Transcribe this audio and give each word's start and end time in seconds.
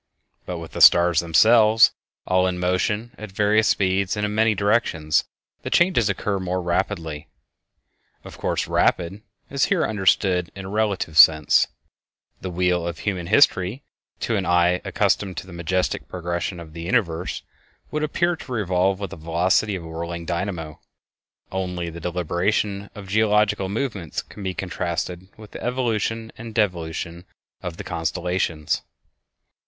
But 0.47 0.57
with 0.57 0.71
the 0.71 0.81
stars 0.81 1.19
themselves 1.19 1.91
all 2.25 2.47
in 2.47 2.57
motion 2.59 3.11
at 3.19 3.31
various 3.31 3.67
speeds 3.67 4.17
and 4.17 4.25
in 4.25 4.33
many 4.33 4.55
directions, 4.55 5.25
the 5.61 5.69
changes 5.69 6.09
occur 6.09 6.39
more 6.39 6.59
rapidly. 6.59 7.27
Of 8.23 8.35
course, 8.39 8.65
"rapid" 8.67 9.21
is 9.51 9.65
here 9.65 9.85
understood 9.85 10.51
in 10.55 10.65
a 10.65 10.69
relative 10.69 11.19
sense; 11.19 11.67
the 12.41 12.49
wheel 12.49 12.87
of 12.87 12.97
human 12.97 13.27
history 13.27 13.83
to 14.21 14.35
an 14.37 14.43
eye 14.47 14.81
accustomed 14.83 15.37
to 15.37 15.45
the 15.45 15.53
majestic 15.53 16.07
progression 16.07 16.59
of 16.59 16.73
the 16.73 16.81
universe 16.81 17.43
would 17.91 18.01
appear 18.01 18.35
to 18.35 18.51
revolve 18.51 18.99
with 18.99 19.11
the 19.11 19.17
velocity 19.17 19.75
of 19.75 19.83
a 19.83 19.87
whirling 19.87 20.25
dynamo. 20.25 20.79
Only 21.51 21.91
the 21.91 21.99
deliberation 21.99 22.89
of 22.95 23.07
geological 23.07 23.69
movements 23.69 24.23
can 24.23 24.41
be 24.41 24.55
contrasted 24.55 25.27
with 25.37 25.51
the 25.51 25.61
evolution 25.63 26.31
and 26.39 26.55
devolution 26.55 27.25
of 27.61 27.77
the 27.77 27.83
constellations. 27.83 28.81